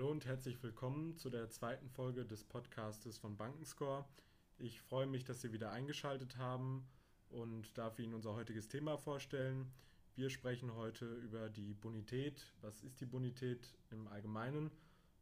[0.00, 4.06] Hallo und herzlich willkommen zu der zweiten Folge des Podcastes von Bankenscore.
[4.56, 6.88] Ich freue mich, dass Sie wieder eingeschaltet haben
[7.28, 9.70] und darf Ihnen unser heutiges Thema vorstellen.
[10.16, 12.46] Wir sprechen heute über die Bonität.
[12.62, 14.70] Was ist die Bonität im Allgemeinen?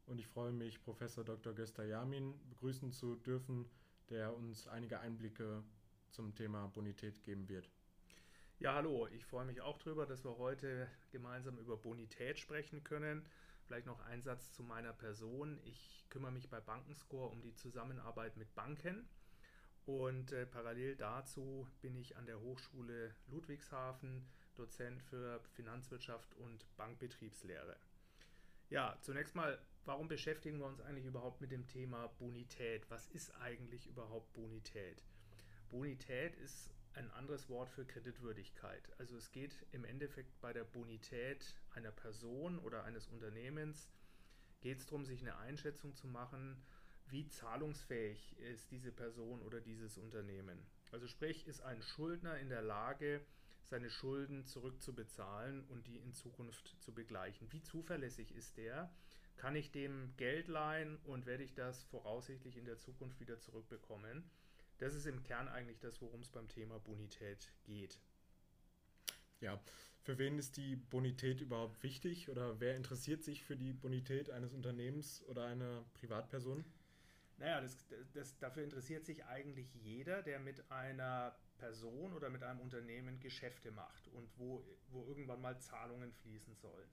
[0.05, 1.53] Und ich freue mich, Professor Dr.
[1.53, 3.65] Gösta Yamin begrüßen zu dürfen,
[4.09, 5.61] der uns einige Einblicke
[6.09, 7.69] zum Thema Bonität geben wird.
[8.59, 13.25] Ja, hallo, ich freue mich auch darüber, dass wir heute gemeinsam über Bonität sprechen können.
[13.69, 15.59] Vielleicht noch ein Satz zu meiner Person.
[15.63, 19.07] Ich kümmere mich bei Bankenscore um die Zusammenarbeit mit Banken.
[19.85, 27.75] Und äh, parallel dazu bin ich an der Hochschule Ludwigshafen Dozent für Finanzwirtschaft und Bankbetriebslehre.
[28.71, 32.89] Ja, zunächst mal, warum beschäftigen wir uns eigentlich überhaupt mit dem Thema Bonität?
[32.89, 35.03] Was ist eigentlich überhaupt Bonität?
[35.69, 38.83] Bonität ist ein anderes Wort für Kreditwürdigkeit.
[38.97, 43.89] Also es geht im Endeffekt bei der Bonität einer Person oder eines Unternehmens,
[44.61, 46.61] geht es darum, sich eine Einschätzung zu machen,
[47.07, 50.65] wie zahlungsfähig ist diese Person oder dieses Unternehmen.
[50.91, 53.25] Also sprich, ist ein Schuldner in der Lage,
[53.63, 57.51] seine Schulden zurückzubezahlen und die in Zukunft zu begleichen.
[57.51, 58.91] Wie zuverlässig ist der?
[59.37, 64.29] Kann ich dem Geld leihen und werde ich das voraussichtlich in der Zukunft wieder zurückbekommen?
[64.79, 67.99] Das ist im Kern eigentlich das, worum es beim Thema Bonität geht.
[69.41, 69.59] Ja,
[70.01, 74.53] für wen ist die Bonität überhaupt wichtig oder wer interessiert sich für die Bonität eines
[74.53, 76.63] Unternehmens oder einer Privatperson?
[77.37, 77.77] Naja, das,
[78.13, 83.71] das, dafür interessiert sich eigentlich jeder, der mit einer Person oder mit einem Unternehmen Geschäfte
[83.71, 86.89] macht und wo, wo irgendwann mal Zahlungen fließen sollen.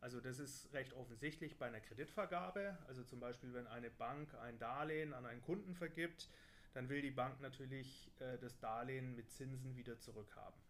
[0.00, 2.76] Also das ist recht offensichtlich bei einer Kreditvergabe.
[2.86, 6.28] Also zum Beispiel, wenn eine Bank ein Darlehen an einen Kunden vergibt,
[6.74, 10.60] dann will die Bank natürlich äh, das Darlehen mit Zinsen wieder zurückhaben.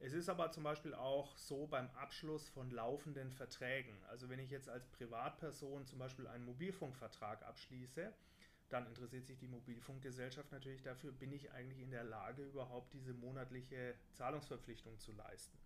[0.00, 3.96] Es ist aber zum Beispiel auch so beim Abschluss von laufenden Verträgen.
[4.08, 8.12] Also wenn ich jetzt als Privatperson zum Beispiel einen Mobilfunkvertrag abschließe,
[8.68, 13.14] dann interessiert sich die Mobilfunkgesellschaft natürlich dafür, bin ich eigentlich in der Lage, überhaupt diese
[13.14, 15.56] monatliche Zahlungsverpflichtung zu leisten.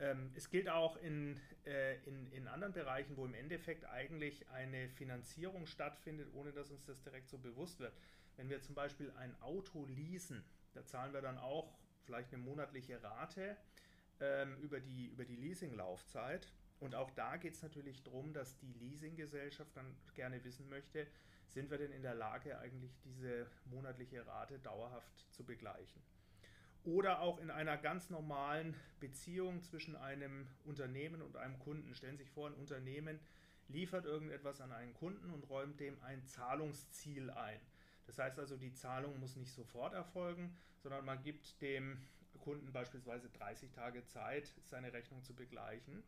[0.00, 4.88] Ähm, es gilt auch in, äh, in, in anderen Bereichen, wo im Endeffekt eigentlich eine
[4.90, 7.92] Finanzierung stattfindet, ohne dass uns das direkt so bewusst wird.
[8.36, 13.02] Wenn wir zum Beispiel ein Auto leasen, da zahlen wir dann auch vielleicht eine monatliche
[13.02, 13.56] Rate
[14.20, 16.52] ähm, über die, über die Leasinglaufzeit.
[16.80, 21.08] Und auch da geht es natürlich darum, dass die Leasinggesellschaft dann gerne wissen möchte,
[21.48, 26.02] sind wir denn in der Lage, eigentlich diese monatliche Rate dauerhaft zu begleichen.
[26.84, 31.94] Oder auch in einer ganz normalen Beziehung zwischen einem Unternehmen und einem Kunden.
[31.94, 33.18] Stellen Sie sich vor, ein Unternehmen
[33.68, 37.60] liefert irgendetwas an einen Kunden und räumt dem ein Zahlungsziel ein.
[38.06, 41.98] Das heißt also, die Zahlung muss nicht sofort erfolgen, sondern man gibt dem
[42.40, 46.02] Kunden beispielsweise 30 Tage Zeit, seine Rechnung zu begleichen.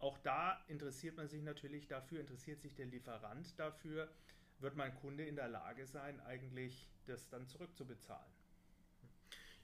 [0.00, 4.08] Auch da interessiert man sich natürlich dafür, interessiert sich der Lieferant dafür,
[4.58, 8.37] wird mein Kunde in der Lage sein, eigentlich das dann zurückzubezahlen.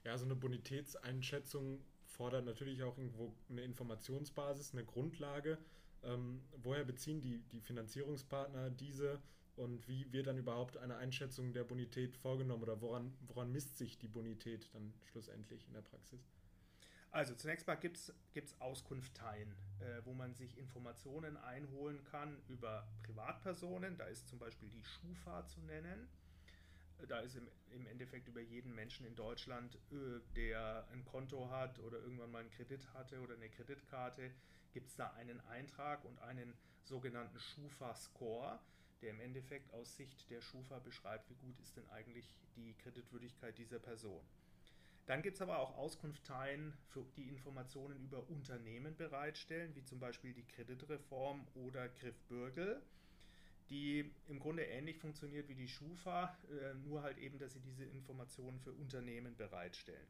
[0.05, 5.57] Ja, so eine Bonitätseinschätzung fordert natürlich auch irgendwo eine Informationsbasis, eine Grundlage.
[6.03, 9.19] Ähm, woher beziehen die, die Finanzierungspartner diese
[9.55, 13.97] und wie wird dann überhaupt eine Einschätzung der Bonität vorgenommen oder woran, woran misst sich
[13.97, 16.29] die Bonität dann schlussendlich in der Praxis?
[17.09, 23.97] Also zunächst mal gibt es Auskunfteien, äh, wo man sich Informationen einholen kann über Privatpersonen.
[23.97, 26.09] Da ist zum Beispiel die Schufa zu nennen.
[27.07, 31.79] Da ist im, im Endeffekt über jeden Menschen in Deutschland, äh, der ein Konto hat
[31.79, 34.31] oder irgendwann mal einen Kredit hatte oder eine Kreditkarte,
[34.73, 38.59] gibt es da einen Eintrag und einen sogenannten Schufa-Score
[39.01, 43.57] der im Endeffekt aus Sicht der Schufa beschreibt, wie gut ist denn eigentlich die Kreditwürdigkeit
[43.57, 44.21] dieser Person.
[45.05, 46.73] Dann gibt es aber auch Auskunfteien,
[47.15, 52.81] die Informationen über Unternehmen bereitstellen, wie zum Beispiel die Kreditreform oder Griff Bürgel,
[53.69, 57.85] die im Grunde ähnlich funktioniert wie die Schufa, äh, nur halt eben, dass sie diese
[57.85, 60.07] Informationen für Unternehmen bereitstellen.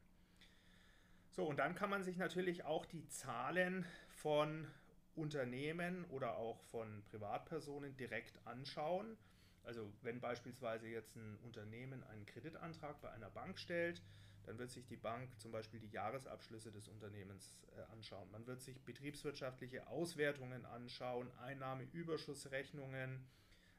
[1.31, 4.67] So, und dann kann man sich natürlich auch die Zahlen von
[5.16, 9.17] Unternehmen oder auch von Privatpersonen direkt anschauen.
[9.63, 14.02] Also wenn beispielsweise jetzt ein Unternehmen einen Kreditantrag bei einer Bank stellt,
[14.45, 18.29] dann wird sich die Bank zum Beispiel die Jahresabschlüsse des Unternehmens äh, anschauen.
[18.31, 23.25] Man wird sich betriebswirtschaftliche Auswertungen anschauen, Einnahmeüberschussrechnungen.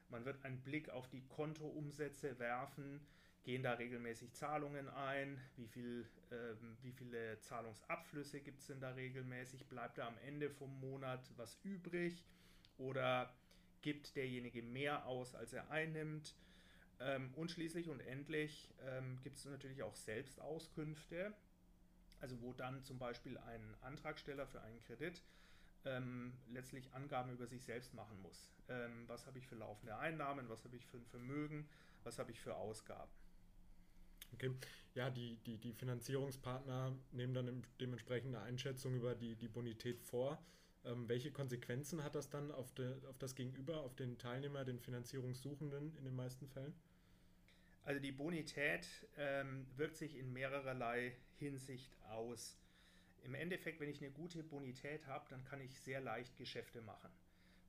[0.09, 3.01] Man wird einen Blick auf die Kontoumsätze werfen
[3.47, 8.89] gehen da regelmäßig Zahlungen ein, wie, viel, äh, wie viele Zahlungsabflüsse gibt es denn da
[8.89, 12.25] regelmäßig, bleibt da am Ende vom Monat was übrig
[12.77, 13.33] oder
[13.81, 16.35] gibt derjenige mehr aus, als er einnimmt.
[16.99, 21.33] Ähm, und schließlich und endlich ähm, gibt es natürlich auch Selbstauskünfte,
[22.19, 25.21] also wo dann zum Beispiel ein Antragsteller für einen Kredit
[25.85, 28.49] ähm, letztlich Angaben über sich selbst machen muss.
[28.67, 31.69] Ähm, was habe ich für laufende Einnahmen, was habe ich für ein Vermögen,
[32.03, 33.11] was habe ich für Ausgaben.
[34.33, 34.51] Okay,
[34.93, 40.37] ja, die, die, die Finanzierungspartner nehmen dann dementsprechend eine Einschätzung über die, die Bonität vor.
[40.85, 44.79] Ähm, welche Konsequenzen hat das dann auf, de, auf das Gegenüber, auf den Teilnehmer, den
[44.79, 46.73] Finanzierungssuchenden in den meisten Fällen?
[47.83, 48.87] Also die Bonität
[49.17, 52.57] ähm, wirkt sich in mehrererlei Hinsicht aus.
[53.23, 57.09] Im Endeffekt, wenn ich eine gute Bonität habe, dann kann ich sehr leicht Geschäfte machen.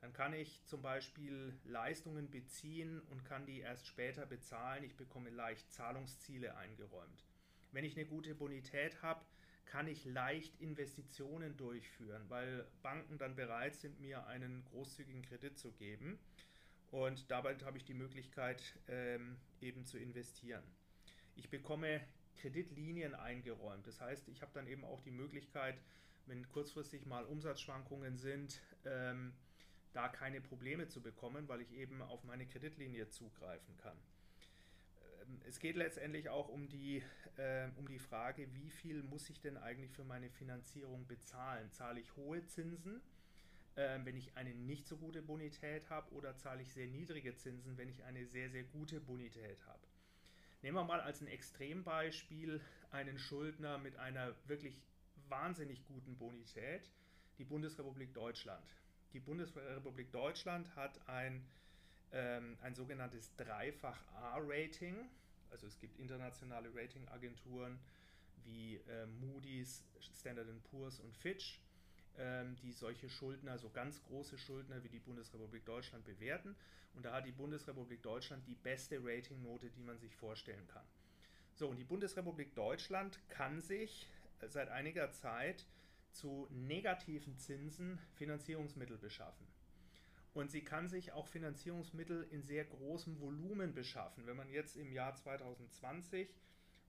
[0.00, 4.84] Dann kann ich zum Beispiel Leistungen beziehen und kann die erst später bezahlen.
[4.84, 7.24] Ich bekomme leicht Zahlungsziele eingeräumt.
[7.72, 9.24] Wenn ich eine gute Bonität habe,
[9.68, 15.72] kann ich leicht Investitionen durchführen, weil Banken dann bereit sind, mir einen großzügigen Kredit zu
[15.72, 16.18] geben.
[16.90, 20.62] Und dabei habe ich die Möglichkeit, ähm, eben zu investieren.
[21.36, 22.00] Ich bekomme
[22.40, 23.86] Kreditlinien eingeräumt.
[23.86, 25.78] Das heißt, ich habe dann eben auch die Möglichkeit,
[26.26, 29.34] wenn kurzfristig mal Umsatzschwankungen sind, ähm,
[29.92, 33.98] da keine Probleme zu bekommen, weil ich eben auf meine Kreditlinie zugreifen kann.
[35.28, 37.02] Ähm, es geht letztendlich auch um die,
[37.36, 41.70] äh, um die Frage, wie viel muss ich denn eigentlich für meine Finanzierung bezahlen?
[41.72, 43.00] Zahle ich hohe Zinsen,
[43.74, 47.76] äh, wenn ich eine nicht so gute Bonität habe, oder zahle ich sehr niedrige Zinsen,
[47.76, 49.86] wenn ich eine sehr, sehr gute Bonität habe?
[50.62, 52.60] Nehmen wir mal als ein Extrembeispiel
[52.90, 54.76] einen Schuldner mit einer wirklich
[55.28, 56.90] wahnsinnig guten Bonität,
[57.38, 58.66] die Bundesrepublik Deutschland.
[59.12, 61.46] Die Bundesrepublik Deutschland hat ein,
[62.12, 65.08] ähm, ein sogenanntes Dreifach-A-Rating.
[65.50, 67.78] Also es gibt internationale Ratingagenturen
[68.44, 69.84] wie äh, Moody's,
[70.18, 71.60] Standard Poor's und Fitch,
[72.18, 76.56] ähm, die solche Schuldner, so ganz große Schuldner wie die Bundesrepublik Deutschland bewerten.
[76.94, 80.84] Und da hat die Bundesrepublik Deutschland die beste Ratingnote, die man sich vorstellen kann.
[81.54, 84.08] So, und die Bundesrepublik Deutschland kann sich
[84.46, 85.66] seit einiger Zeit
[86.12, 89.46] zu negativen Zinsen Finanzierungsmittel beschaffen.
[90.34, 94.26] Und sie kann sich auch Finanzierungsmittel in sehr großem Volumen beschaffen.
[94.26, 96.28] Wenn man jetzt im Jahr 2020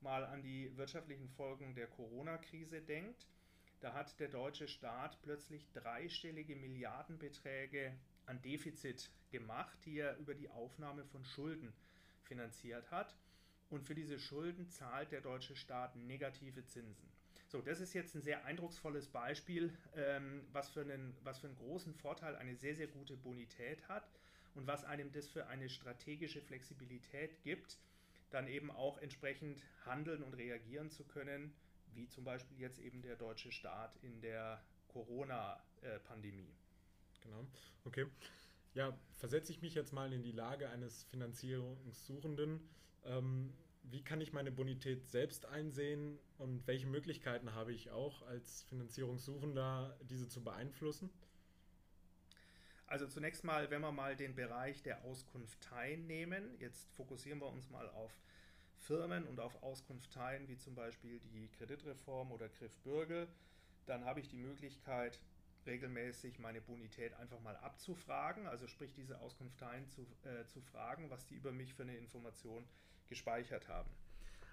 [0.01, 3.27] mal an die wirtschaftlichen Folgen der Corona-Krise denkt,
[3.81, 7.93] da hat der deutsche Staat plötzlich dreistellige Milliardenbeträge
[8.25, 11.73] an Defizit gemacht, die er über die Aufnahme von Schulden
[12.23, 13.15] finanziert hat.
[13.69, 17.07] Und für diese Schulden zahlt der deutsche Staat negative Zinsen.
[17.49, 21.55] So, das ist jetzt ein sehr eindrucksvolles Beispiel, ähm, was, für einen, was für einen
[21.55, 24.07] großen Vorteil eine sehr, sehr gute Bonität hat
[24.53, 27.79] und was einem das für eine strategische Flexibilität gibt,
[28.29, 31.51] dann eben auch entsprechend handeln und reagieren zu können,
[31.95, 36.53] wie zum Beispiel jetzt eben der deutsche Staat in der Corona-Pandemie.
[37.21, 37.47] Genau,
[37.83, 38.05] okay.
[38.75, 42.69] Ja, versetze ich mich jetzt mal in die Lage eines Finanzierungssuchenden.
[43.05, 43.51] Ähm,
[43.83, 49.97] wie kann ich meine Bonität selbst einsehen und welche Möglichkeiten habe ich auch als Finanzierungssuchender,
[50.09, 51.09] diese zu beeinflussen?
[52.87, 57.69] Also zunächst mal, wenn wir mal den Bereich der Auskunfteien nehmen, jetzt fokussieren wir uns
[57.69, 58.11] mal auf
[58.79, 63.27] Firmen und auf Auskunfteien wie zum Beispiel die Kreditreform oder Griff Bürgel,
[63.85, 65.19] dann habe ich die Möglichkeit,
[65.65, 71.25] regelmäßig meine Bonität einfach mal abzufragen, also sprich diese Auskunfteien zu, äh, zu fragen, was
[71.25, 72.65] die über mich für eine Information
[73.09, 73.89] gespeichert haben.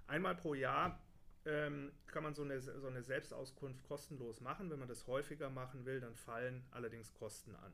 [0.06, 1.00] Einmal pro Jahr
[1.44, 4.70] ähm, kann man so eine, so eine Selbstauskunft kostenlos machen.
[4.70, 7.72] Wenn man das häufiger machen will, dann fallen allerdings Kosten an.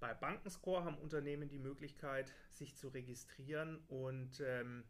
[0.00, 4.84] Bei Bankenscore haben Unternehmen die Möglichkeit, sich zu registrieren und ähm,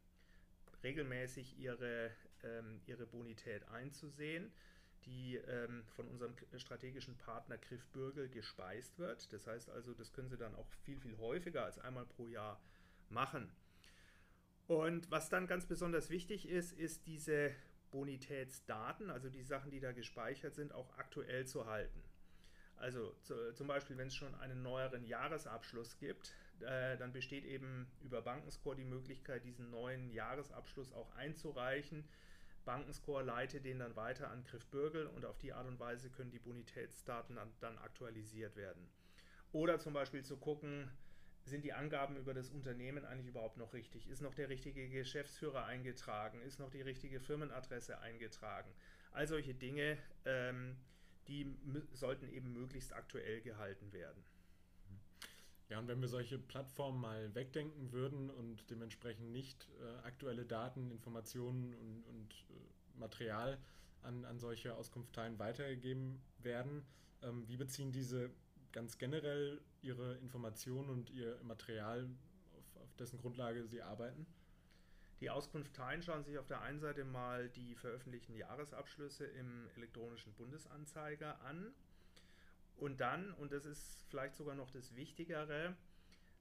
[0.82, 2.10] regelmäßig ihre,
[2.42, 4.50] ähm, ihre Bonität einzusehen,
[5.04, 9.32] die ähm, von unserem strategischen Partner Griff Bürgel gespeist wird.
[9.32, 12.60] Das heißt also, das können Sie dann auch viel, viel häufiger als einmal pro Jahr
[13.10, 13.50] machen.
[14.72, 17.50] Und was dann ganz besonders wichtig ist, ist diese
[17.90, 22.02] Bonitätsdaten, also die Sachen, die da gespeichert sind, auch aktuell zu halten.
[22.76, 27.86] Also zu, zum Beispiel, wenn es schon einen neueren Jahresabschluss gibt, äh, dann besteht eben
[28.00, 32.08] über Bankenscore die Möglichkeit, diesen neuen Jahresabschluss auch einzureichen.
[32.64, 36.30] Bankenscore leitet den dann weiter an Griff Bürgel und auf die Art und Weise können
[36.30, 38.88] die Bonitätsdaten dann, dann aktualisiert werden.
[39.52, 40.90] Oder zum Beispiel zu gucken,
[41.44, 44.08] sind die Angaben über das Unternehmen eigentlich überhaupt noch richtig?
[44.08, 46.40] Ist noch der richtige Geschäftsführer eingetragen?
[46.42, 48.70] Ist noch die richtige Firmenadresse eingetragen?
[49.12, 50.76] All solche Dinge, ähm,
[51.28, 51.54] die
[51.92, 54.22] sollten eben möglichst aktuell gehalten werden.
[55.68, 60.90] Ja, und wenn wir solche Plattformen mal wegdenken würden und dementsprechend nicht äh, aktuelle Daten,
[60.90, 63.58] Informationen und, und äh, Material
[64.02, 66.84] an, an solche Auskunftsteilen weitergegeben werden,
[67.22, 68.30] ähm, wie beziehen diese
[68.72, 72.08] ganz generell Ihre Informationen und Ihr Material,
[72.56, 74.26] auf, auf dessen Grundlage Sie arbeiten?
[75.20, 81.40] Die Auskunfteien schauen sich auf der einen Seite mal die veröffentlichten Jahresabschlüsse im elektronischen Bundesanzeiger
[81.42, 81.72] an
[82.76, 85.76] Und dann, und das ist vielleicht sogar noch das Wichtigere,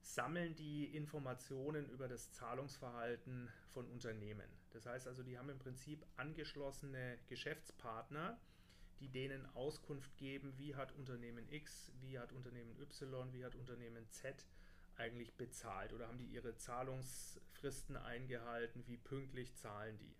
[0.00, 4.48] sammeln die Informationen über das Zahlungsverhalten von Unternehmen.
[4.72, 8.38] Das heißt also, die haben im Prinzip angeschlossene Geschäftspartner,
[9.02, 14.08] die denen Auskunft geben, wie hat Unternehmen X, wie hat Unternehmen Y, wie hat Unternehmen
[14.10, 14.46] Z
[14.96, 20.14] eigentlich bezahlt oder haben die ihre Zahlungsfristen eingehalten, wie pünktlich zahlen die.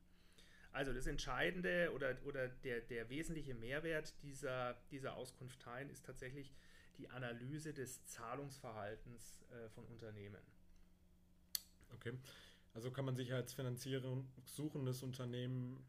[0.73, 6.53] Also das Entscheidende oder, oder der, der wesentliche Mehrwert dieser, dieser Auskunfteien ist tatsächlich
[6.99, 10.43] die Analyse des Zahlungsverhaltens äh, von Unternehmen.
[11.95, 12.15] Okay,
[12.75, 15.87] also kann man sich als finanzierungssuchendes Unternehmen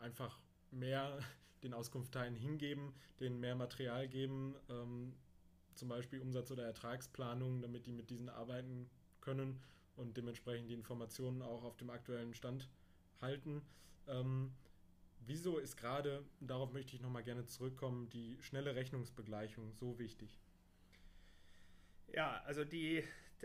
[0.00, 0.40] einfach
[0.72, 1.20] mehr
[1.62, 5.14] den Auskunftsteilen hingeben, denen mehr Material geben, ähm,
[5.74, 8.90] zum Beispiel Umsatz- oder Ertragsplanung, damit die mit diesen arbeiten
[9.20, 9.62] können
[9.96, 12.68] und dementsprechend die Informationen auch auf dem aktuellen Stand
[13.20, 13.62] halten.
[14.06, 14.52] Ähm,
[15.20, 20.40] wieso ist gerade, darauf möchte ich nochmal gerne zurückkommen, die schnelle Rechnungsbegleichung so wichtig?
[22.08, 23.04] Ja, also die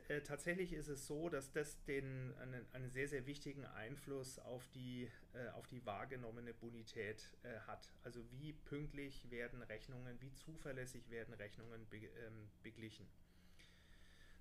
[0.10, 4.68] äh, tatsächlich ist es so, dass das den, einen, einen sehr, sehr wichtigen Einfluss auf
[4.70, 7.92] die, äh, auf die wahrgenommene Bonität äh, hat.
[8.04, 13.08] Also wie pünktlich werden Rechnungen, wie zuverlässig werden Rechnungen be, ähm, beglichen.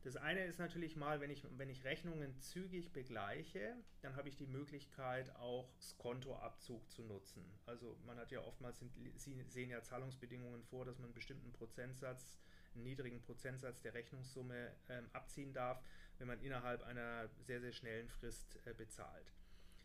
[0.06, 4.36] Das eine ist natürlich mal, wenn ich, wenn ich Rechnungen zügig begleiche, dann habe ich
[4.36, 7.44] die Möglichkeit, auch Skontoabzug zu nutzen.
[7.66, 8.80] Also man hat ja oftmals,
[9.16, 12.38] Sie sehen ja Zahlungsbedingungen vor, dass man einen bestimmten Prozentsatz
[12.76, 15.82] einen niedrigen Prozentsatz der Rechnungssumme ähm, abziehen darf,
[16.18, 19.32] wenn man innerhalb einer sehr, sehr schnellen Frist äh, bezahlt.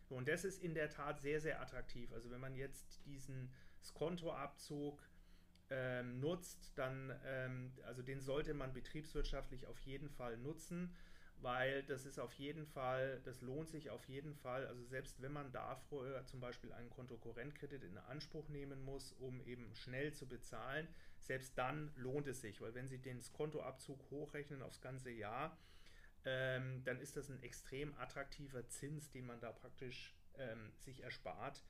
[0.09, 2.11] Und das ist in der Tat sehr, sehr attraktiv.
[2.11, 5.01] Also wenn man jetzt diesen Skontoabzug
[5.69, 10.93] ähm, nutzt, dann, ähm, also den sollte man betriebswirtschaftlich auf jeden Fall nutzen
[11.41, 14.67] weil das ist auf jeden Fall, das lohnt sich auf jeden Fall.
[14.67, 19.73] Also selbst wenn man dafür zum Beispiel einen Kontokorrentkredit in Anspruch nehmen muss, um eben
[19.75, 20.87] schnell zu bezahlen,
[21.21, 25.57] selbst dann lohnt es sich, weil wenn Sie den Kontoabzug hochrechnen aufs ganze Jahr,
[26.25, 31.63] ähm, dann ist das ein extrem attraktiver Zins, den man da praktisch ähm, sich erspart,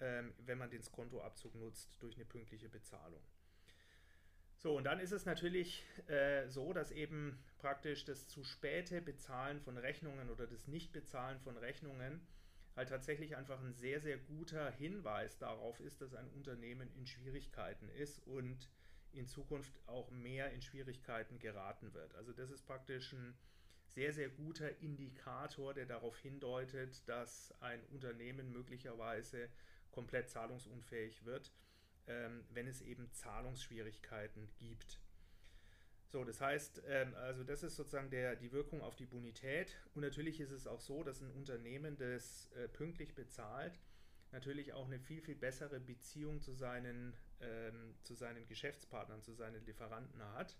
[0.00, 3.22] ähm, wenn man den Kontoabzug nutzt durch eine pünktliche Bezahlung.
[4.56, 9.60] So, und dann ist es natürlich äh, so, dass eben praktisch das zu späte Bezahlen
[9.60, 12.26] von Rechnungen oder das Nichtbezahlen von Rechnungen
[12.74, 17.88] halt tatsächlich einfach ein sehr, sehr guter Hinweis darauf ist, dass ein Unternehmen in Schwierigkeiten
[17.90, 18.68] ist und
[19.14, 22.14] in Zukunft auch mehr in Schwierigkeiten geraten wird.
[22.14, 23.34] Also das ist praktisch ein
[23.86, 29.48] sehr, sehr guter Indikator, der darauf hindeutet, dass ein Unternehmen möglicherweise
[29.90, 31.52] komplett zahlungsunfähig wird
[32.06, 35.00] ähm, wenn es eben Zahlungsschwierigkeiten gibt.
[36.06, 39.76] So, das heißt, ähm, also das ist sozusagen der, die Wirkung auf die Bonität.
[39.94, 43.80] Und natürlich ist es auch so, dass ein Unternehmen, das äh, pünktlich bezahlt,
[44.32, 49.64] natürlich auch eine viel, viel bessere Beziehung zu seinen, ähm, zu seinen Geschäftspartnern, zu seinen
[49.64, 50.56] Lieferanten hat.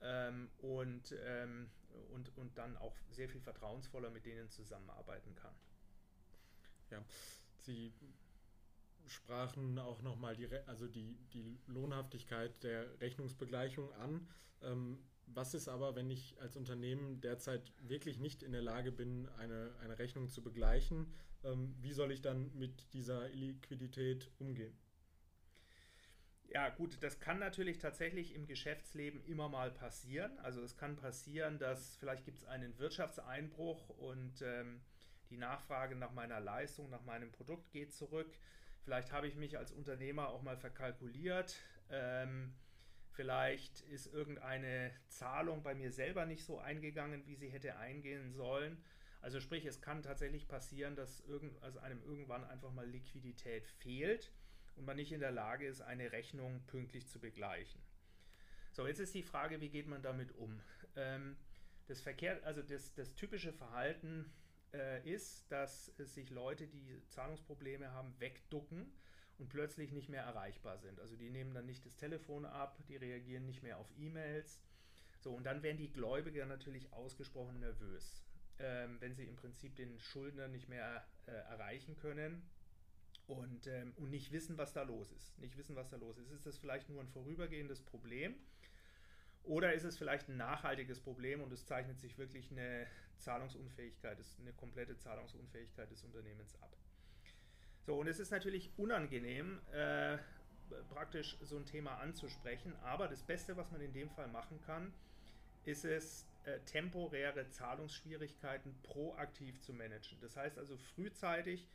[0.00, 1.70] Ähm, und, ähm,
[2.12, 5.54] und, und dann auch sehr viel vertrauensvoller mit denen zusammenarbeiten kann.
[6.90, 7.02] Ja,
[7.58, 7.92] Sie
[9.06, 14.28] sprachen auch nochmal die, also die, die Lohnhaftigkeit der Rechnungsbegleichung an.
[14.62, 19.28] Ähm, was ist aber, wenn ich als Unternehmen derzeit wirklich nicht in der Lage bin,
[19.38, 21.12] eine, eine Rechnung zu begleichen?
[21.44, 24.76] Ähm, wie soll ich dann mit dieser Liquidität umgehen?
[26.48, 30.38] Ja, gut, das kann natürlich tatsächlich im Geschäftsleben immer mal passieren.
[30.38, 34.80] Also es kann passieren, dass vielleicht gibt es einen Wirtschaftseinbruch und ähm,
[35.28, 38.38] die Nachfrage nach meiner Leistung, nach meinem Produkt geht zurück.
[38.84, 41.56] Vielleicht habe ich mich als Unternehmer auch mal verkalkuliert.
[41.90, 42.54] Ähm,
[43.10, 48.82] vielleicht ist irgendeine Zahlung bei mir selber nicht so eingegangen, wie sie hätte eingehen sollen.
[49.20, 54.32] Also sprich, es kann tatsächlich passieren, dass irgend, also einem irgendwann einfach mal Liquidität fehlt
[54.76, 57.80] und man nicht in der Lage ist, eine Rechnung pünktlich zu begleichen.
[58.72, 60.60] So, jetzt ist die Frage, wie geht man damit um?
[60.96, 61.36] Ähm,
[61.86, 64.30] das Verkehr, also das, das typische Verhalten
[64.74, 68.92] äh, ist, dass sich Leute, die Zahlungsprobleme haben, wegducken
[69.38, 71.00] und plötzlich nicht mehr erreichbar sind.
[71.00, 74.60] Also die nehmen dann nicht das Telefon ab, die reagieren nicht mehr auf E-Mails.
[75.20, 78.22] So, und dann werden die Gläubiger natürlich ausgesprochen nervös,
[78.58, 82.42] ähm, wenn sie im Prinzip den Schuldner nicht mehr äh, erreichen können
[83.26, 85.38] und, ähm, und nicht wissen, was da los ist.
[85.38, 86.30] Nicht wissen, was da los ist.
[86.30, 88.34] Ist das vielleicht nur ein vorübergehendes Problem?
[89.42, 92.86] Oder ist es vielleicht ein nachhaltiges Problem und es zeichnet sich wirklich eine
[93.18, 96.76] Zahlungsunfähigkeit, eine komplette Zahlungsunfähigkeit des Unternehmens ab?
[97.84, 100.18] So, und es ist natürlich unangenehm, äh,
[100.88, 104.92] praktisch so ein Thema anzusprechen, aber das Beste, was man in dem Fall machen kann,
[105.64, 110.18] ist es, äh, temporäre Zahlungsschwierigkeiten proaktiv zu managen.
[110.20, 111.68] Das heißt also frühzeitig,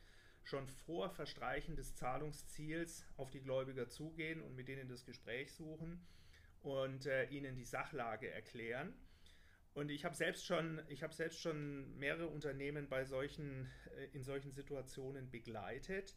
[0.44, 6.04] schon vor Verstreichen des Zahlungsziels auf die Gläubiger zugehen und mit denen das Gespräch suchen
[6.62, 8.94] und äh, ihnen die Sachlage erklären.
[9.74, 15.30] Und ich habe selbst schon, selbst schon mehrere Unternehmen bei solchen, äh, in solchen Situationen
[15.30, 16.16] begleitet.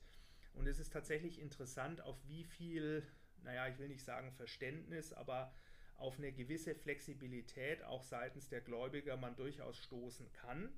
[0.54, 3.06] Und es ist tatsächlich interessant, auf wie viel,
[3.44, 5.54] naja, ich will nicht sagen Verständnis, aber
[5.98, 10.70] auf eine gewisse Flexibilität auch seitens der Gläubiger man durchaus stoßen kann.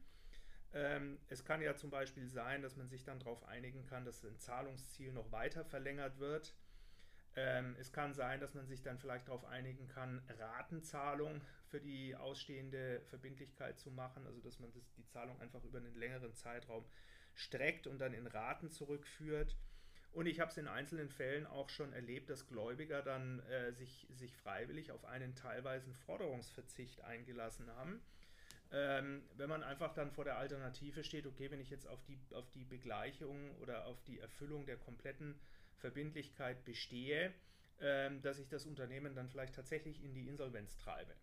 [0.73, 4.23] Ähm, es kann ja zum Beispiel sein, dass man sich dann darauf einigen kann, dass
[4.23, 6.53] ein Zahlungsziel noch weiter verlängert wird.
[7.35, 12.15] Ähm, es kann sein, dass man sich dann vielleicht darauf einigen kann, Ratenzahlung für die
[12.15, 16.83] ausstehende Verbindlichkeit zu machen, also dass man das, die Zahlung einfach über einen längeren Zeitraum
[17.35, 19.55] streckt und dann in Raten zurückführt.
[20.13, 24.07] Und ich habe es in einzelnen Fällen auch schon erlebt, dass Gläubiger dann äh, sich,
[24.09, 28.01] sich freiwillig auf einen teilweisen Forderungsverzicht eingelassen haben.
[28.71, 32.19] Ähm, wenn man einfach dann vor der Alternative steht, okay, wenn ich jetzt auf die,
[32.33, 35.39] auf die Begleichung oder auf die Erfüllung der kompletten
[35.77, 37.33] Verbindlichkeit bestehe,
[37.79, 41.13] ähm, dass ich das Unternehmen dann vielleicht tatsächlich in die Insolvenz treibe.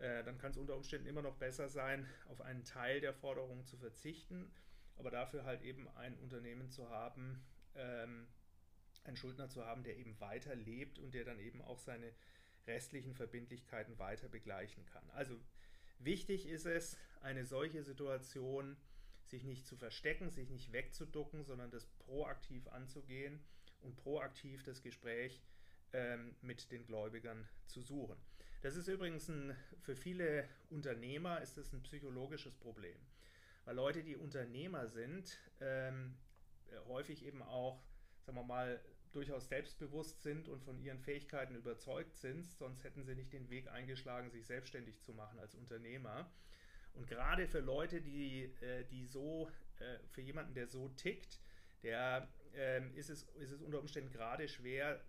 [0.00, 3.64] Äh, dann kann es unter Umständen immer noch besser sein, auf einen Teil der Forderung
[3.64, 4.52] zu verzichten,
[4.96, 7.42] aber dafür halt eben ein Unternehmen zu haben,
[7.74, 8.26] ähm,
[9.04, 12.12] einen Schuldner zu haben, der eben weiter lebt und der dann eben auch seine
[12.66, 15.08] restlichen Verbindlichkeiten weiter begleichen kann.
[15.10, 15.40] Also
[16.04, 18.76] wichtig ist es, eine solche Situation
[19.26, 23.40] sich nicht zu verstecken, sich nicht wegzuducken, sondern das proaktiv anzugehen
[23.80, 25.42] und proaktiv das Gespräch
[25.92, 28.16] ähm, mit den Gläubigern zu suchen.
[28.62, 32.98] Das ist übrigens ein, für viele Unternehmer ist das ein psychologisches Problem,
[33.64, 36.14] weil Leute, die Unternehmer sind, ähm,
[36.70, 37.82] äh, häufig eben auch,
[38.24, 38.80] sagen wir mal,
[39.12, 43.68] durchaus selbstbewusst sind und von ihren Fähigkeiten überzeugt sind, sonst hätten sie nicht den Weg
[43.68, 46.30] eingeschlagen, sich selbstständig zu machen als Unternehmer.
[46.94, 51.40] Und gerade für Leute, die, äh, die so, äh, für jemanden, der so tickt,
[51.82, 55.00] der ähm, ist, es, ist es unter Umständen gerade schwer,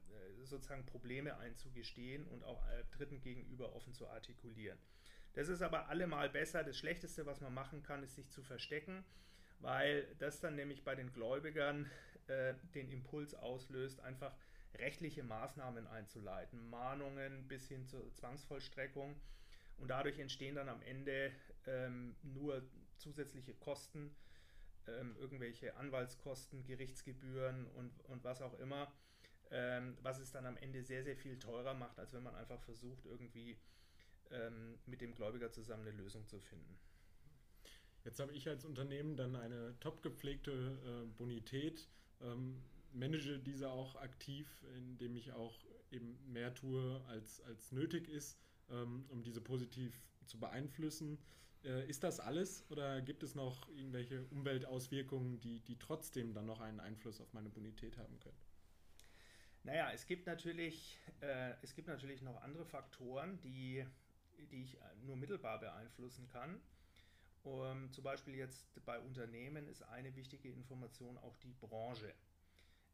[0.44, 4.78] sozusagen Probleme einzugestehen und auch Dritten gegenüber offen zu artikulieren.
[5.34, 6.64] Das ist aber allemal besser.
[6.64, 9.06] Das Schlechteste, was man machen kann, ist sich zu verstecken
[9.64, 11.90] weil das dann nämlich bei den Gläubigern
[12.28, 14.36] äh, den Impuls auslöst, einfach
[14.76, 19.16] rechtliche Maßnahmen einzuleiten, Mahnungen bis hin zur Zwangsvollstreckung.
[19.78, 21.32] Und dadurch entstehen dann am Ende
[21.66, 22.62] ähm, nur
[22.98, 24.16] zusätzliche Kosten,
[24.88, 28.92] ähm, irgendwelche Anwaltskosten, Gerichtsgebühren und, und was auch immer,
[29.50, 32.60] ähm, was es dann am Ende sehr, sehr viel teurer macht, als wenn man einfach
[32.62, 33.58] versucht, irgendwie
[34.30, 36.78] ähm, mit dem Gläubiger zusammen eine Lösung zu finden.
[38.04, 41.88] Jetzt habe ich als Unternehmen dann eine top gepflegte äh, Bonität,
[42.22, 42.62] ähm,
[42.92, 48.38] manage diese auch aktiv, indem ich auch eben mehr tue, als, als nötig ist,
[48.70, 51.18] ähm, um diese positiv zu beeinflussen.
[51.64, 56.60] Äh, ist das alles oder gibt es noch irgendwelche Umweltauswirkungen, die, die trotzdem dann noch
[56.60, 58.38] einen Einfluss auf meine Bonität haben können?
[59.64, 63.86] Naja, es gibt natürlich, äh, es gibt natürlich noch andere Faktoren, die,
[64.52, 66.60] die ich nur mittelbar beeinflussen kann.
[67.44, 72.14] Um, zum Beispiel jetzt bei Unternehmen ist eine wichtige Information auch die Branche.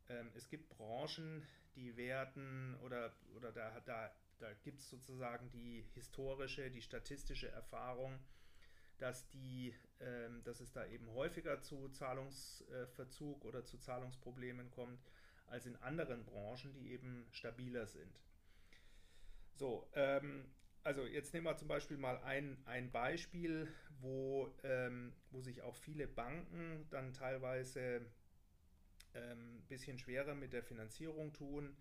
[0.10, 5.86] Ähm, es gibt Branchen, die werden oder, oder da, da, da gibt es sozusagen die
[5.94, 8.20] historische, die statistische Erfahrung,
[8.98, 15.00] dass, die, ähm, dass es da eben häufiger zu Zahlungsverzug oder zu Zahlungsproblemen kommt
[15.46, 18.20] als in anderen Branchen, die eben stabiler sind.
[19.54, 20.46] So, ähm,
[20.84, 23.68] also jetzt nehmen wir zum Beispiel mal ein, ein Beispiel,
[24.00, 28.02] wo, ähm, wo sich auch viele Banken dann teilweise
[29.14, 31.76] ein ähm, bisschen schwerer mit der Finanzierung tun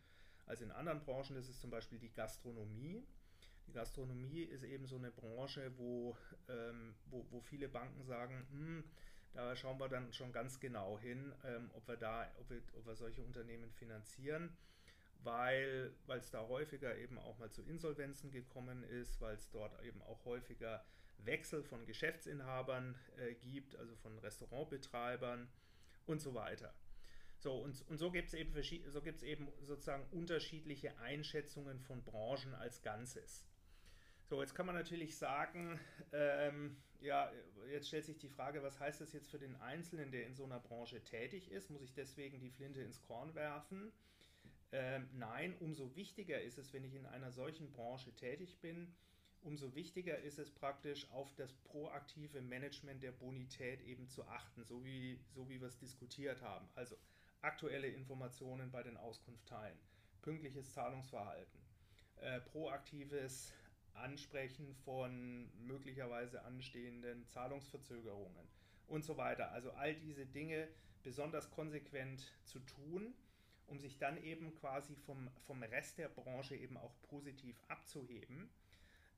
[0.46, 1.36] als in anderen Branchen.
[1.36, 3.06] Das ist zum Beispiel die Gastronomie.
[3.66, 6.16] Die Gastronomie ist eben so eine Branche, wo,
[6.48, 8.84] ähm, wo, wo viele Banken sagen, hm,
[9.34, 12.86] da schauen wir dann schon ganz genau hin, ähm, ob wir da, ob wir, ob
[12.86, 14.56] wir solche Unternehmen finanzieren
[15.24, 20.00] weil es da häufiger eben auch mal zu Insolvenzen gekommen ist, weil es dort eben
[20.02, 20.84] auch häufiger
[21.18, 25.48] Wechsel von Geschäftsinhabern äh, gibt, also von Restaurantbetreibern
[26.06, 26.72] und so weiter.
[27.38, 28.52] So, und, und so gibt es eben,
[28.88, 33.46] so eben sozusagen unterschiedliche Einschätzungen von Branchen als Ganzes.
[34.24, 35.80] So, jetzt kann man natürlich sagen,
[36.12, 37.30] ähm, ja,
[37.70, 40.44] jetzt stellt sich die Frage, was heißt das jetzt für den Einzelnen, der in so
[40.44, 41.70] einer Branche tätig ist?
[41.70, 43.92] Muss ich deswegen die Flinte ins Korn werfen?
[44.70, 48.94] Ähm, nein, umso wichtiger ist es, wenn ich in einer solchen Branche tätig bin,
[49.42, 54.84] umso wichtiger ist es praktisch auf das proaktive Management der Bonität eben zu achten, so
[54.84, 56.68] wie, so wie wir es diskutiert haben.
[56.74, 56.96] Also
[57.40, 59.78] aktuelle Informationen bei den Auskunftsteilen,
[60.22, 61.60] pünktliches Zahlungsverhalten,
[62.16, 63.54] äh, proaktives
[63.94, 68.48] Ansprechen von möglicherweise anstehenden Zahlungsverzögerungen
[68.86, 69.50] und so weiter.
[69.52, 70.68] Also all diese Dinge
[71.02, 73.14] besonders konsequent zu tun
[73.68, 78.50] um sich dann eben quasi vom, vom Rest der Branche eben auch positiv abzuheben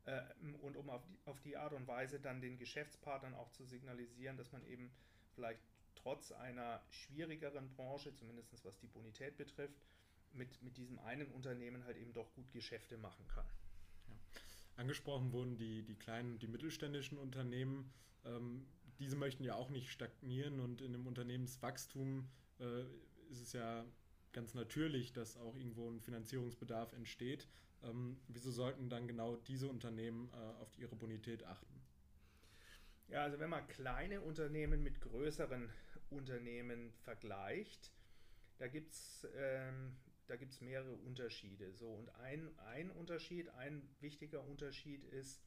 [0.05, 0.23] äh,
[0.63, 4.37] und um auf die, auf die Art und Weise dann den Geschäftspartnern auch zu signalisieren,
[4.37, 4.91] dass man eben
[5.35, 5.61] vielleicht
[5.95, 9.87] trotz einer schwierigeren Branche, zumindest was die Bonität betrifft,
[10.33, 13.47] mit, mit diesem einen Unternehmen halt eben doch gut Geschäfte machen kann.
[14.09, 14.15] Ja.
[14.77, 17.93] Angesprochen wurden die, die kleinen und die mittelständischen Unternehmen.
[18.25, 18.67] Ähm,
[18.99, 22.29] diese möchten ja auch nicht stagnieren und in dem Unternehmenswachstum
[22.61, 22.83] äh,
[23.31, 23.85] ist es ja
[24.33, 27.49] ganz natürlich, dass auch irgendwo ein Finanzierungsbedarf entsteht.
[27.83, 31.81] Ähm, wieso sollten dann genau diese Unternehmen äh, auf ihre Bonität achten?
[33.09, 35.69] Ja, also wenn man kleine Unternehmen mit größeren
[36.11, 37.93] Unternehmen vergleicht,
[38.59, 39.97] da gibt es ähm,
[40.31, 41.73] da gibt's mehrere Unterschiede.
[41.73, 45.43] So, und ein, ein Unterschied, ein wichtiger Unterschied ist,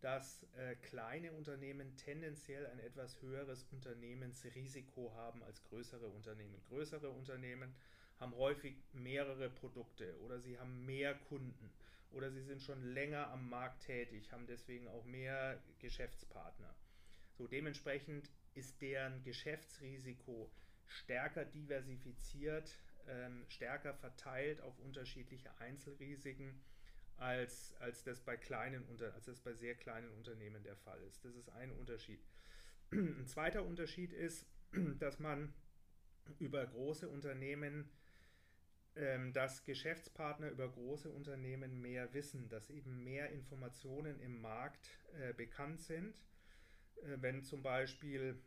[0.00, 6.62] dass äh, kleine Unternehmen tendenziell ein etwas höheres Unternehmensrisiko haben als größere Unternehmen.
[6.68, 7.74] Größere Unternehmen
[8.18, 11.70] haben häufig mehrere Produkte oder sie haben mehr Kunden
[12.10, 16.74] oder sie sind schon länger am Markt tätig, haben deswegen auch mehr Geschäftspartner.
[17.32, 20.50] So dementsprechend ist deren Geschäftsrisiko
[20.86, 26.62] stärker diversifiziert, ähm, stärker verteilt auf unterschiedliche Einzelrisiken,
[27.16, 31.24] als, als, das bei kleinen, als das bei sehr kleinen Unternehmen der Fall ist.
[31.24, 32.24] Das ist ein Unterschied.
[32.92, 34.46] Ein zweiter Unterschied ist,
[34.98, 35.52] dass man
[36.38, 37.90] über große Unternehmen,
[39.32, 45.80] dass Geschäftspartner über große Unternehmen mehr wissen, dass eben mehr Informationen im Markt äh, bekannt
[45.80, 46.22] sind
[47.02, 48.40] äh, wenn zum Beispiel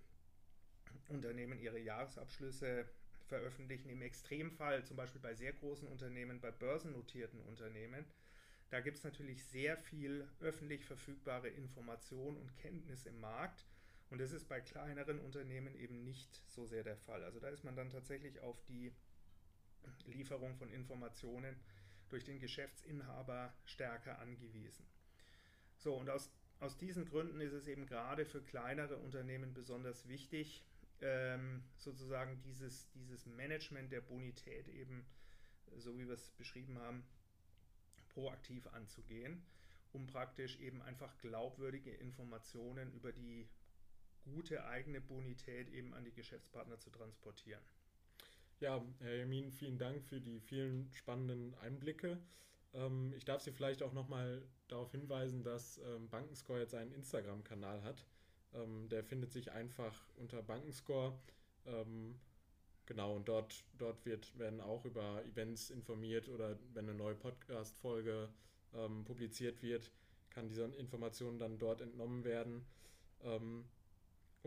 [1.09, 2.85] Unternehmen ihre Jahresabschlüsse
[3.27, 8.05] veröffentlichen, im Extremfall zum Beispiel bei sehr großen Unternehmen, bei börsennotierten Unternehmen,
[8.69, 13.65] da gibt es natürlich sehr viel öffentlich verfügbare Information und Kenntnis im Markt.
[14.09, 17.23] Und das ist bei kleineren Unternehmen eben nicht so sehr der Fall.
[17.23, 18.93] Also da ist man dann tatsächlich auf die
[20.05, 21.55] Lieferung von Informationen
[22.09, 24.85] durch den Geschäftsinhaber stärker angewiesen.
[25.77, 30.65] So, und aus aus diesen Gründen ist es eben gerade für kleinere Unternehmen besonders wichtig,
[31.01, 35.05] ähm, sozusagen dieses, dieses Management der Bonität eben,
[35.75, 37.05] so wie wir es beschrieben haben,
[38.09, 39.45] proaktiv anzugehen,
[39.93, 43.47] um praktisch eben einfach glaubwürdige Informationen über die
[44.23, 47.63] gute eigene Bonität eben an die Geschäftspartner zu transportieren.
[48.59, 52.17] Ja, Herr Jamin, vielen Dank für die vielen spannenden Einblicke.
[52.73, 57.83] Ähm, ich darf Sie vielleicht auch nochmal darauf hinweisen, dass ähm, Bankenscore jetzt einen Instagram-Kanal
[57.83, 58.03] hat.
[58.55, 61.13] Ähm, der findet sich einfach unter Bankenscore.
[61.67, 62.19] Ähm,
[62.87, 68.27] genau, und dort, dort wird, werden auch über Events informiert oder wenn eine neue Podcast-Folge
[68.73, 69.91] ähm, publiziert wird,
[70.31, 72.65] kann diese Information dann dort entnommen werden.
[73.21, 73.65] Ähm,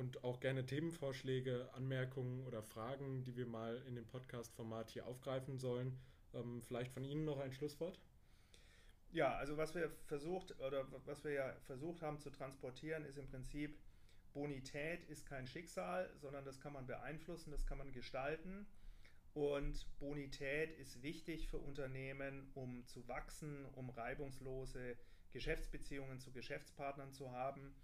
[0.00, 5.58] und auch gerne Themenvorschläge, Anmerkungen oder Fragen, die wir mal in dem Podcast-Format hier aufgreifen
[5.58, 6.00] sollen.
[6.66, 8.00] vielleicht von Ihnen noch ein Schlusswort?
[9.12, 13.26] Ja, also was wir versucht oder was wir ja versucht haben zu transportieren, ist im
[13.26, 13.78] Prinzip
[14.32, 18.66] Bonität ist kein Schicksal, sondern das kann man beeinflussen, das kann man gestalten.
[19.34, 24.96] Und Bonität ist wichtig für Unternehmen, um zu wachsen, um reibungslose
[25.32, 27.74] Geschäftsbeziehungen zu Geschäftspartnern zu haben.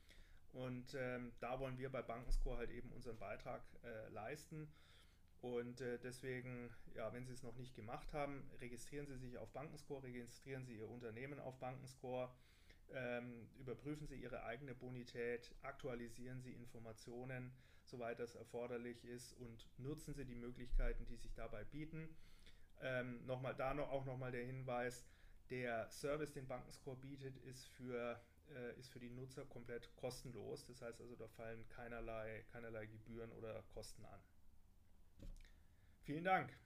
[0.52, 4.72] Und ähm, da wollen wir bei Bankenscore halt eben unseren Beitrag äh, leisten.
[5.40, 9.52] Und äh, deswegen, ja, wenn Sie es noch nicht gemacht haben, registrieren Sie sich auf
[9.52, 12.30] Bankenscore, registrieren Sie Ihr Unternehmen auf Bankenscore,
[12.92, 17.52] ähm, überprüfen Sie Ihre eigene Bonität, aktualisieren Sie Informationen,
[17.84, 22.16] soweit das erforderlich ist und nutzen Sie die Möglichkeiten, die sich dabei bieten.
[22.80, 25.06] Ähm, nochmal da noch, auch nochmal der Hinweis,
[25.50, 30.64] der Service, den Bankenscore bietet, ist für, äh, ist für die Nutzer komplett kostenlos.
[30.64, 34.20] Das heißt also, da fallen keinerlei, keinerlei Gebühren oder Kosten an.
[36.04, 36.56] Vielen Dank.